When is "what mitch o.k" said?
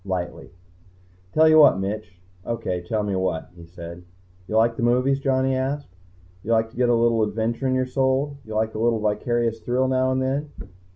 1.59-2.81